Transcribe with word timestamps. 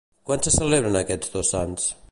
Quan 0.29 0.41
se 0.47 0.53
celebren 0.55 0.99
aquests 1.03 1.35
dos 1.37 1.55
sants? 1.57 1.91